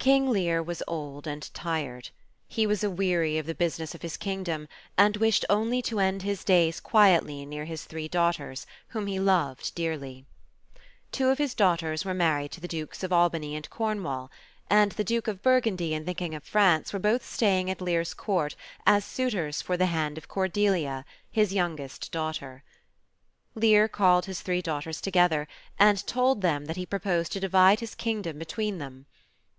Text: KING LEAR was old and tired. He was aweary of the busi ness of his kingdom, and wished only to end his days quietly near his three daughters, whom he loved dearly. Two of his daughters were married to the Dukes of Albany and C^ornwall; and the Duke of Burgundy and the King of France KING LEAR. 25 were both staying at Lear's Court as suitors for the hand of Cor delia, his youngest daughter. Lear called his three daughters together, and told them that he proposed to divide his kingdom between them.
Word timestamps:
KING 0.00 0.30
LEAR 0.30 0.62
was 0.62 0.80
old 0.86 1.26
and 1.26 1.52
tired. 1.52 2.10
He 2.46 2.68
was 2.68 2.84
aweary 2.84 3.36
of 3.36 3.46
the 3.46 3.54
busi 3.56 3.80
ness 3.80 3.96
of 3.96 4.02
his 4.02 4.16
kingdom, 4.16 4.68
and 4.96 5.16
wished 5.16 5.44
only 5.50 5.82
to 5.82 5.98
end 5.98 6.22
his 6.22 6.44
days 6.44 6.78
quietly 6.78 7.44
near 7.44 7.64
his 7.64 7.82
three 7.84 8.06
daughters, 8.06 8.64
whom 8.90 9.08
he 9.08 9.18
loved 9.18 9.74
dearly. 9.74 10.24
Two 11.10 11.30
of 11.30 11.38
his 11.38 11.52
daughters 11.52 12.04
were 12.04 12.14
married 12.14 12.52
to 12.52 12.60
the 12.60 12.68
Dukes 12.68 13.02
of 13.02 13.12
Albany 13.12 13.56
and 13.56 13.68
C^ornwall; 13.68 14.28
and 14.70 14.92
the 14.92 15.02
Duke 15.02 15.26
of 15.26 15.42
Burgundy 15.42 15.92
and 15.94 16.06
the 16.06 16.14
King 16.14 16.32
of 16.32 16.44
France 16.44 16.92
KING 16.92 16.98
LEAR. 16.98 17.00
25 17.00 17.10
were 17.12 17.18
both 17.18 17.26
staying 17.28 17.68
at 17.68 17.80
Lear's 17.80 18.14
Court 18.14 18.54
as 18.86 19.04
suitors 19.04 19.60
for 19.62 19.76
the 19.76 19.86
hand 19.86 20.16
of 20.16 20.28
Cor 20.28 20.46
delia, 20.46 21.04
his 21.28 21.52
youngest 21.52 22.12
daughter. 22.12 22.62
Lear 23.56 23.88
called 23.88 24.26
his 24.26 24.42
three 24.42 24.62
daughters 24.62 25.00
together, 25.00 25.48
and 25.76 26.06
told 26.06 26.40
them 26.40 26.66
that 26.66 26.76
he 26.76 26.86
proposed 26.86 27.32
to 27.32 27.40
divide 27.40 27.80
his 27.80 27.96
kingdom 27.96 28.38
between 28.38 28.78
them. 28.78 29.06